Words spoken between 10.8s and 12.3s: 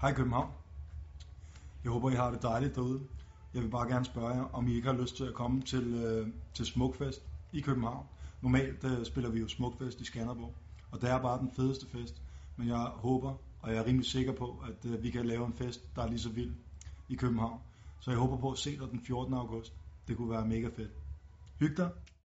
og det er bare den fedeste fest.